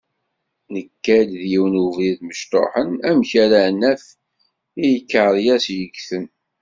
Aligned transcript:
Nekka-d 0.73 1.29
d 1.41 1.43
yiwen 1.51 1.75
webrid 1.81 2.19
mecṭuḥen 2.27 2.89
amek 3.09 3.31
ara 3.43 3.59
nanef 3.69 4.05
i 4.83 4.85
ikeṛyas 4.97 5.65
yeggten. 5.77 6.25